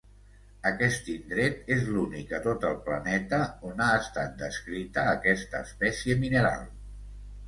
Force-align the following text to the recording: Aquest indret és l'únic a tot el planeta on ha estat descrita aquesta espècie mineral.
Aquest 0.67 1.09
indret 1.15 1.57
és 1.75 1.83
l'únic 1.89 2.31
a 2.37 2.39
tot 2.45 2.65
el 2.69 2.79
planeta 2.87 3.39
on 3.73 3.83
ha 3.89 3.89
estat 3.97 4.33
descrita 4.39 5.05
aquesta 5.13 5.61
espècie 5.67 6.17
mineral. 6.25 6.65